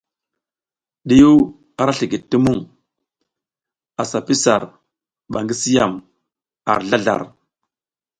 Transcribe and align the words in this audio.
Ɗiyiw 1.07 1.35
ara 1.81 1.93
slikid 1.97 2.23
ti 2.29 2.37
muŋ, 2.43 2.59
asa 4.01 4.17
pi 4.25 4.33
sar 4.43 4.63
ba 5.31 5.39
gi 5.47 5.55
si 5.61 5.69
yam 5.77 5.93
ar 6.71 6.81
zlazlar. 6.87 7.21